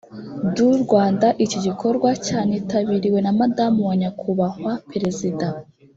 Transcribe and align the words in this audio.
du 0.55 0.67
rwanda 0.83 1.27
iki 1.45 1.57
gikorwa 1.65 2.09
cyanitabiriwe 2.25 3.19
na 3.25 3.31
madamu 3.39 3.79
wa 3.89 3.95
nyakubahwa 4.01 4.71
perezida 4.89 5.47